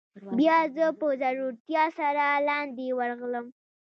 بیا 0.37 0.57
زه 0.75 0.85
په 0.99 1.05
زړورتیا 1.21 1.83
سره 1.99 2.23
لاندې 2.47 2.85
ورغلم. 2.99 3.45